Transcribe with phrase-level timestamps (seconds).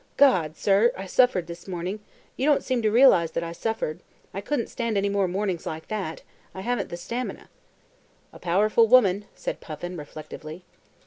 [0.17, 1.99] God, sir, I suffered this morning;
[2.35, 3.99] you don't seem to realize that I suffered;
[4.33, 6.23] I couldn't stand any more mornings like that:
[6.55, 7.49] I haven't the stamina."
[8.33, 10.63] "A powerful woman," said Puffin reflectively.